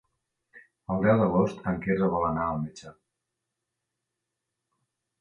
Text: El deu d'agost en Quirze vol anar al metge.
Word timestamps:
El 0.93 1.03
deu 1.07 1.19
d'agost 1.19 1.69
en 1.73 1.77
Quirze 1.85 2.09
vol 2.15 2.27
anar 2.31 2.49
al 2.49 2.59
metge. 2.65 2.97